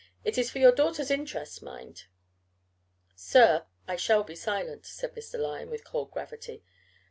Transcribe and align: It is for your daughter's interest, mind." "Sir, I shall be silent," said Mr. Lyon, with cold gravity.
It 0.23 0.35
is 0.39 0.49
for 0.49 0.57
your 0.57 0.71
daughter's 0.73 1.11
interest, 1.11 1.61
mind." 1.61 2.05
"Sir, 3.15 3.67
I 3.87 3.97
shall 3.97 4.23
be 4.23 4.35
silent," 4.35 4.83
said 4.87 5.13
Mr. 5.13 5.37
Lyon, 5.37 5.69
with 5.69 5.83
cold 5.85 6.09
gravity. 6.09 6.63